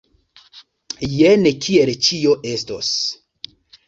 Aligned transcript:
Jen 1.11 1.45
kiel 1.65 1.91
ĉio 2.07 2.33
estos. 2.53 2.89